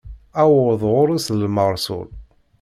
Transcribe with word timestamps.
Aweḍ 0.41 0.81
ɣur-s 0.93 1.25
d 1.37 1.39
lmeṛsul. 1.43 2.07